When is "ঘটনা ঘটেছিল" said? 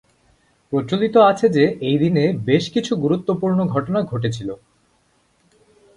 3.65-4.49